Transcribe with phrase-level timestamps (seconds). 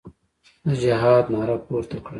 [0.65, 2.09] د جهاد ناره پورته کړه.